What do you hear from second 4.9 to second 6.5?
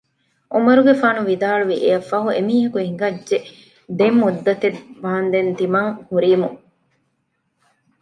ވާނދެން ތިމަން ހުރީމު